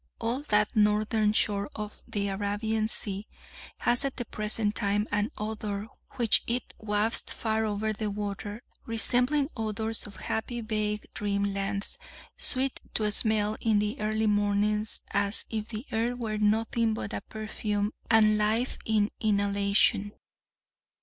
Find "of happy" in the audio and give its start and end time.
10.07-10.59